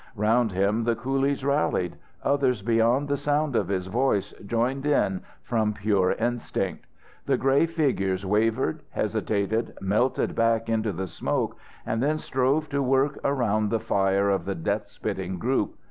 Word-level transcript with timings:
Round 0.15 0.51
him 0.51 0.83
the 0.83 0.95
coolies 0.95 1.45
rallied; 1.45 1.95
others 2.23 2.63
beyond 2.63 3.07
the 3.07 3.17
sound 3.17 3.55
of 3.55 3.67
his 3.67 3.85
voice 3.85 4.33
joined 4.47 4.83
in 4.87 5.21
from 5.43 5.73
pure 5.75 6.13
instinct. 6.13 6.87
The 7.27 7.37
grey 7.37 7.67
figures 7.67 8.25
wavered, 8.25 8.81
hesitated, 8.89 9.77
melted 9.79 10.33
back 10.33 10.69
into 10.69 10.91
the 10.91 11.05
smoke, 11.05 11.55
and 11.85 12.01
then 12.01 12.17
strove 12.17 12.67
to 12.69 12.81
work 12.81 13.19
around 13.23 13.69
the 13.69 13.79
fire 13.79 14.31
of 14.31 14.45
the 14.45 14.55
death 14.55 14.89
spitting 14.89 15.37
group. 15.37 15.75